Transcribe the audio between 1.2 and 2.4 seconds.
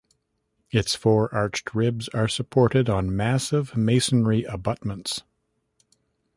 arched ribs are